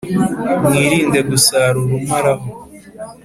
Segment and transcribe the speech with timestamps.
[0.65, 2.49] Mwirinde gusarura umaraho.